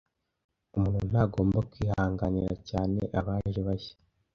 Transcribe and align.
Umuntu 0.77 1.01
ntagomba 1.11 1.59
kwihanganira 1.71 2.53
cyane 2.69 3.01
abaje 3.19 3.59
bashya, 3.67 3.95